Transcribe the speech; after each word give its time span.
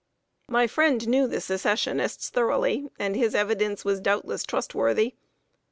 My 0.49 0.65
friend 0.65 1.07
knew 1.07 1.27
the 1.27 1.39
Secessionists 1.39 2.31
thoroughly, 2.31 2.87
and 2.97 3.15
his 3.15 3.35
evidence 3.35 3.85
was 3.85 4.01
doubtless 4.01 4.41
trustworthy. 4.43 5.13